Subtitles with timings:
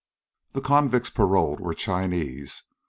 [0.53, 2.63] The convicts paroled were Chinese.